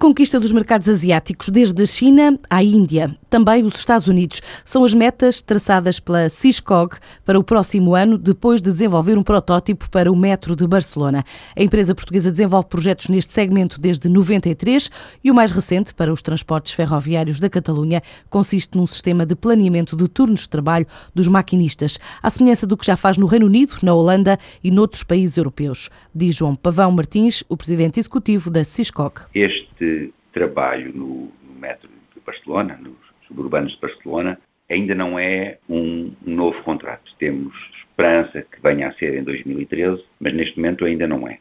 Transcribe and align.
conquista 0.00 0.40
dos 0.40 0.50
mercados 0.50 0.88
asiáticos, 0.88 1.50
desde 1.50 1.82
a 1.82 1.86
China 1.86 2.40
à 2.48 2.64
Índia, 2.64 3.14
também 3.28 3.62
os 3.62 3.74
Estados 3.74 4.08
Unidos, 4.08 4.40
são 4.64 4.82
as 4.82 4.94
metas 4.94 5.42
traçadas 5.42 6.00
pela 6.00 6.30
Ciscog 6.30 6.96
para 7.22 7.38
o 7.38 7.44
próximo 7.44 7.94
ano, 7.94 8.16
depois 8.16 8.62
de 8.62 8.72
desenvolver 8.72 9.18
um 9.18 9.22
protótipo 9.22 9.90
para 9.90 10.10
o 10.10 10.16
metro 10.16 10.56
de 10.56 10.66
Barcelona. 10.66 11.22
A 11.54 11.62
empresa 11.62 11.94
portuguesa 11.94 12.30
desenvolve 12.30 12.68
projetos 12.68 13.08
neste 13.08 13.34
segmento 13.34 13.78
desde 13.78 14.08
93 14.08 14.90
e 15.22 15.30
o 15.30 15.34
mais 15.34 15.50
recente, 15.50 15.92
para 15.92 16.10
os 16.10 16.22
transportes 16.22 16.72
ferroviários 16.72 17.38
da 17.38 17.50
Catalunha, 17.50 18.02
consiste 18.30 18.78
num 18.78 18.86
sistema 18.86 19.26
de 19.26 19.36
planeamento 19.36 19.98
de 19.98 20.08
turnos 20.08 20.40
de 20.40 20.48
trabalho 20.48 20.86
dos 21.14 21.28
maquinistas, 21.28 21.98
à 22.22 22.30
semelhança 22.30 22.66
do 22.66 22.74
que 22.74 22.86
já 22.86 22.96
faz 22.96 23.18
no 23.18 23.26
Reino 23.26 23.44
Unido, 23.44 23.76
na 23.82 23.92
Holanda 23.92 24.38
e 24.64 24.70
noutros 24.70 25.02
países 25.02 25.36
europeus, 25.36 25.90
diz 26.14 26.34
João 26.36 26.56
Pavão 26.56 26.90
Martins, 26.90 27.44
o 27.50 27.56
presidente 27.56 28.00
executivo 28.00 28.48
da 28.48 28.64
Ciscog. 28.64 29.20
Este 29.34 29.89
trabalho 30.32 30.92
no, 30.94 31.32
metro 31.60 31.88
de 32.14 32.20
Barcelona, 32.24 32.78
nos 32.80 32.96
suburbanos 33.26 33.72
de 33.72 33.80
Barcelona, 33.80 34.40
ainda 34.68 34.94
não 34.94 35.18
é 35.18 35.58
um 35.68 36.12
novo 36.24 36.62
contrato. 36.62 37.14
Temos 37.18 37.54
esperança 37.78 38.42
que 38.42 38.62
venha 38.62 38.88
a 38.88 38.94
ser 38.94 39.18
em 39.18 39.22
2013, 39.22 40.02
mas 40.18 40.32
neste 40.32 40.56
momento 40.56 40.84
ainda 40.84 41.06
não 41.06 41.28
é. 41.28 41.38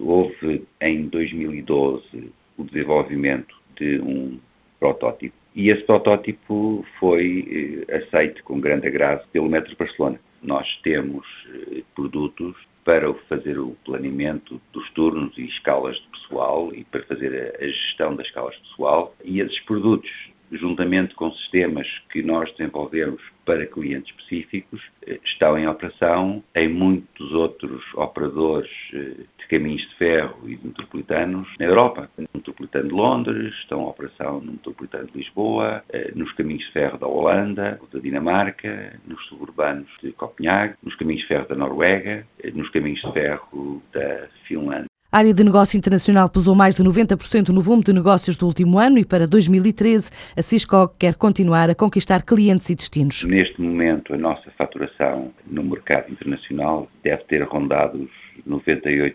Houve 0.00 0.64
em 0.80 1.08
2012 1.08 2.32
o 2.56 2.64
desenvolvimento 2.64 3.56
de 3.76 4.00
um 4.00 4.38
protótipo 4.78 5.34
e 5.54 5.70
esse 5.70 5.82
protótipo 5.82 6.84
foi 6.98 7.84
eh, 7.88 7.96
aceito 7.96 8.42
com 8.42 8.58
grande 8.58 8.86
agrado 8.86 9.26
pelo 9.32 9.50
Metro 9.50 9.70
de 9.70 9.76
Barcelona. 9.76 10.18
Nós 10.42 10.80
temos 10.82 11.26
eh, 11.48 11.82
produtos 11.94 12.56
para 12.84 13.12
fazer 13.28 13.58
o 13.58 13.76
planeamento 13.84 14.60
dos 14.72 14.90
turnos 14.90 15.36
e 15.38 15.44
escalas 15.44 15.96
de 15.96 16.06
pessoal 16.08 16.74
e 16.74 16.84
para 16.84 17.02
fazer 17.04 17.56
a 17.60 17.66
gestão 17.66 18.16
das 18.16 18.26
escalas 18.26 18.54
de 18.56 18.62
pessoal 18.62 19.14
e 19.24 19.40
esses 19.40 19.60
produtos 19.60 20.10
juntamente 20.52 21.14
com 21.14 21.32
sistemas 21.32 21.88
que 22.10 22.22
nós 22.22 22.50
desenvolvemos 22.52 23.22
para 23.44 23.66
clientes 23.66 24.14
específicos, 24.14 24.80
eh, 25.06 25.18
estão 25.24 25.58
em 25.58 25.66
operação 25.66 26.42
em 26.54 26.68
muitos 26.68 27.32
outros 27.32 27.82
operadores 27.94 28.70
eh, 28.92 29.24
de 29.38 29.46
caminhos 29.48 29.82
de 29.82 29.94
ferro 29.96 30.48
e 30.48 30.56
de 30.56 30.66
metropolitanos 30.66 31.48
na 31.58 31.66
Europa. 31.66 32.08
No 32.16 32.28
metropolitano 32.34 32.88
de 32.88 32.94
Londres, 32.94 33.54
estão 33.54 33.82
em 33.82 33.86
operação 33.86 34.40
no 34.40 34.52
metropolitano 34.52 35.08
de 35.08 35.18
Lisboa, 35.18 35.82
eh, 35.88 36.12
nos 36.14 36.32
caminhos 36.32 36.64
de 36.66 36.72
ferro 36.72 36.98
da 36.98 37.06
Holanda, 37.06 37.80
da 37.92 37.98
Dinamarca, 37.98 39.00
nos 39.06 39.26
suburbanos 39.26 39.88
de 40.02 40.12
Copenhague, 40.12 40.74
nos 40.82 40.94
caminhos 40.94 41.22
de 41.22 41.28
ferro 41.28 41.48
da 41.48 41.56
Noruega, 41.56 42.26
nos 42.54 42.68
caminhos 42.70 43.00
de 43.00 43.12
ferro 43.12 43.82
da 43.92 44.28
Finlândia. 44.46 44.91
A 45.14 45.18
área 45.18 45.34
de 45.34 45.44
negócio 45.44 45.76
internacional 45.76 46.26
pesou 46.30 46.54
mais 46.54 46.74
de 46.74 46.82
90% 46.82 47.50
no 47.50 47.60
volume 47.60 47.84
de 47.84 47.92
negócios 47.92 48.34
do 48.34 48.46
último 48.46 48.78
ano 48.78 48.96
e 48.96 49.04
para 49.04 49.26
2013 49.26 50.10
a 50.34 50.40
Ciscog 50.40 50.94
quer 50.98 51.16
continuar 51.16 51.68
a 51.68 51.74
conquistar 51.74 52.22
clientes 52.22 52.70
e 52.70 52.74
destinos. 52.74 53.22
Neste 53.24 53.60
momento 53.60 54.14
a 54.14 54.16
nossa 54.16 54.50
faturação 54.52 55.30
no 55.46 55.62
mercado 55.64 56.10
internacional 56.10 56.88
deve 57.02 57.24
ter 57.24 57.42
rondado 57.42 57.98
os 58.04 58.50
98%, 58.50 59.12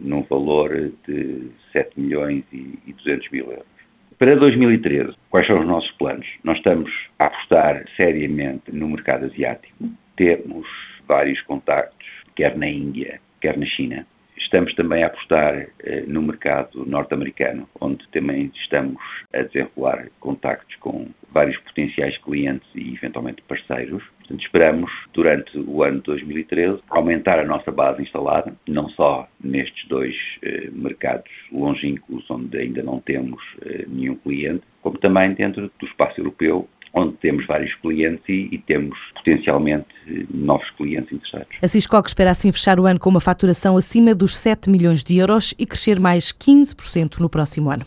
num 0.00 0.22
valor 0.22 0.90
de 1.06 1.50
7 1.70 2.00
milhões 2.00 2.42
e 2.50 2.94
200 3.04 3.30
mil 3.30 3.50
euros. 3.50 3.66
Para 4.18 4.34
2013, 4.36 5.12
quais 5.28 5.46
são 5.46 5.60
os 5.60 5.66
nossos 5.66 5.90
planos? 5.90 6.26
Nós 6.42 6.56
estamos 6.56 6.90
a 7.18 7.26
apostar 7.26 7.84
seriamente 7.94 8.72
no 8.72 8.88
mercado 8.88 9.26
asiático. 9.26 9.86
Temos 10.16 10.66
vários 11.06 11.42
contactos, 11.42 12.08
quer 12.34 12.56
na 12.56 12.66
Índia, 12.66 13.20
quer 13.38 13.58
na 13.58 13.66
China 13.66 14.06
Estamos 14.44 14.74
também 14.74 15.02
a 15.02 15.06
apostar 15.06 15.68
eh, 15.80 16.04
no 16.06 16.22
mercado 16.22 16.84
norte-americano, 16.86 17.68
onde 17.80 18.06
também 18.08 18.52
estamos 18.54 19.02
a 19.32 19.42
desenrolar 19.42 20.08
contactos 20.20 20.76
com 20.76 21.08
vários 21.32 21.56
potenciais 21.56 22.16
clientes 22.18 22.68
e 22.74 22.94
eventualmente 22.94 23.42
parceiros. 23.42 24.04
Portanto, 24.18 24.40
esperamos, 24.42 24.92
durante 25.12 25.58
o 25.58 25.82
ano 25.82 25.96
de 25.96 26.04
2013, 26.04 26.80
aumentar 26.90 27.38
a 27.38 27.44
nossa 27.44 27.72
base 27.72 28.02
instalada, 28.02 28.54
não 28.68 28.88
só 28.90 29.26
nestes 29.42 29.88
dois 29.88 30.14
eh, 30.42 30.68
mercados 30.70 31.32
longínquos, 31.50 32.30
onde 32.30 32.56
ainda 32.58 32.82
não 32.82 33.00
temos 33.00 33.42
eh, 33.62 33.86
nenhum 33.88 34.14
cliente, 34.14 34.62
como 34.82 34.98
também 34.98 35.32
dentro 35.32 35.72
do 35.78 35.86
espaço 35.86 36.20
europeu, 36.20 36.68
onde 36.94 37.14
temos 37.16 37.44
vários 37.46 37.74
clientes 37.76 38.24
e, 38.28 38.48
e, 38.52 38.58
temos 38.58 38.96
potencialmente 39.14 39.88
novos 40.32 40.68
clientes 40.70 41.12
interessados. 41.12 41.48
A 41.60 41.68
Ciscoc 41.68 42.06
espera 42.06 42.30
assim 42.30 42.52
fechar 42.52 42.78
o 42.78 42.86
ano 42.86 43.00
com 43.00 43.10
uma 43.10 43.20
faturação 43.20 43.76
acima 43.76 44.14
dos 44.14 44.36
7 44.36 44.70
milhões 44.70 45.02
de 45.02 45.16
euros 45.16 45.52
e 45.58 45.66
crescer 45.66 45.98
mais 45.98 46.32
15% 46.32 47.18
no 47.18 47.28
próximo 47.28 47.70
ano. 47.70 47.84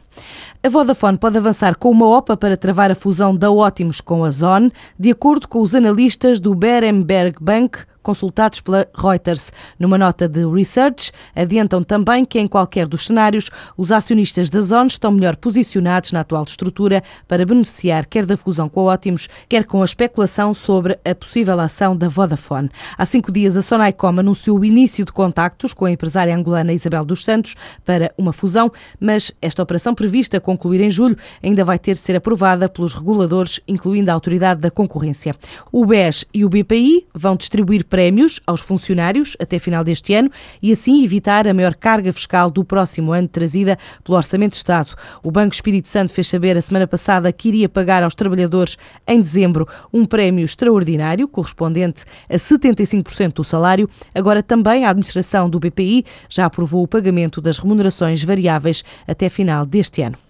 A 0.62 0.70
Vodafone 0.70 1.18
pode 1.18 1.38
avançar 1.38 1.78
com 1.78 1.90
uma 1.90 2.06
OPA 2.18 2.36
para 2.36 2.58
travar 2.58 2.92
a 2.92 2.96
fusão 2.96 3.34
da 3.34 3.50
Ótimos 3.50 4.02
com 4.02 4.26
a 4.26 4.32
Zone, 4.32 4.72
de 5.00 5.12
acordo 5.12 5.48
com 5.48 5.62
os 5.62 5.74
analistas 5.74 6.40
do 6.40 6.54
Berenberg 6.54 7.38
Bank, 7.40 7.80
consultados 8.08 8.62
pela 8.62 8.88
Reuters. 8.96 9.52
Numa 9.78 9.98
nota 9.98 10.30
de 10.30 10.48
research, 10.48 11.12
adiantam 11.36 11.84
também 11.84 12.24
que, 12.24 12.40
em 12.40 12.48
qualquer 12.48 12.88
dos 12.88 13.08
cenários, 13.08 13.50
os 13.76 13.92
acionistas 13.92 14.50
da 14.50 14.62
Zone 14.62 14.88
estão 14.88 15.12
melhor 15.12 15.36
posicionados 15.36 16.14
na 16.14 16.22
atual 16.22 16.44
estrutura 16.44 17.04
para 17.28 17.46
beneficiar 17.46 18.06
quer 18.06 18.26
da 18.26 18.38
fusão 18.38 18.70
com 18.70 18.90
a 18.90 18.94
Ótimos, 18.94 19.28
quer 19.50 19.66
com 19.66 19.82
a 19.82 19.86
especulação 19.86 20.54
sobre 20.54 20.98
a 21.04 21.14
possível 21.14 21.60
ação 21.60 21.98
da 21.98 22.08
Vodafone. 22.08 22.70
Há 22.98 23.06
cinco 23.06 23.30
dias, 23.30 23.58
a 23.58 23.62
Sonaicom 23.62 24.20
anunciou 24.20 24.60
o 24.60 24.64
início 24.64 25.04
de 25.04 25.12
contactos 25.12 25.74
com 25.74 25.84
a 25.84 25.92
empresária 25.92 26.34
angolana 26.34 26.72
Isabel 26.72 27.04
dos 27.04 27.26
Santos 27.26 27.56
para 27.84 28.14
uma 28.18 28.32
fusão, 28.32 28.72
mas 29.02 29.34
esta 29.42 29.62
operação 29.62 29.94
prevista 29.94 30.40
concluir 30.40 30.80
em 30.80 30.90
julho 30.90 31.18
ainda 31.44 31.66
vai 31.66 31.78
ter 31.78 31.96
de 31.96 32.00
ser 32.00 32.16
aprovada 32.16 32.70
pelos 32.70 32.94
reguladores, 32.94 33.60
incluindo 33.68 34.10
a 34.10 34.14
Autoridade 34.14 34.62
da 34.62 34.72
Concorrência. 34.72 35.36
O 35.74 35.86
BES 35.86 36.24
e 36.34 36.46
o 36.46 36.50
BPI 36.50 37.06
vão 37.14 37.36
distribuir 37.36 37.84
prémios 37.98 38.40
aos 38.46 38.62
funcionários 38.62 39.36
até 39.40 39.58
final 39.58 39.84
deste 39.84 40.14
ano 40.14 40.30
e 40.62 40.72
assim 40.72 41.04
evitar 41.04 41.48
a 41.48 41.54
maior 41.54 41.74
carga 41.74 42.14
fiscal 42.14 42.52
do 42.52 42.64
próximo 42.64 43.12
ano 43.12 43.28
trazida 43.28 43.76
pelo 44.04 44.16
Orçamento 44.16 44.52
de 44.52 44.58
Estado. 44.58 44.94
O 45.24 45.32
Banco 45.32 45.56
Espírito 45.56 45.88
Santo 45.88 46.14
fez 46.14 46.28
saber 46.28 46.56
a 46.56 46.62
semana 46.62 46.86
passada 46.86 47.34
que 47.34 47.48
iria 47.48 47.68
pagar 47.68 48.04
aos 48.04 48.14
trabalhadores 48.14 48.78
em 49.08 49.20
dezembro 49.20 49.68
um 49.92 50.06
prémio 50.06 50.46
extraordinário 50.46 51.28
correspondente 51.28 52.04
a 52.30 52.36
75% 52.36 53.34
do 53.34 53.44
salário. 53.44 53.90
Agora 54.14 54.44
também 54.44 54.86
a 54.86 54.92
administração 54.92 55.50
do 55.50 55.60
BPI 55.60 56.06
já 56.30 56.46
aprovou 56.46 56.84
o 56.84 56.88
pagamento 56.88 57.42
das 57.42 57.58
remunerações 57.58 58.24
variáveis 58.24 58.84
até 59.08 59.28
final 59.28 59.66
deste 59.66 60.04
ano. 60.04 60.27